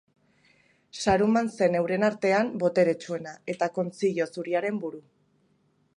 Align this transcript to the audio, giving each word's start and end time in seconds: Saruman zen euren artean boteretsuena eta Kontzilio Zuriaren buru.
Saruman 1.01 1.51
zen 1.57 1.77
euren 1.81 2.07
artean 2.09 2.49
boteretsuena 2.65 3.35
eta 3.55 3.71
Kontzilio 3.79 4.31
Zuriaren 4.37 4.85
buru. 4.87 5.07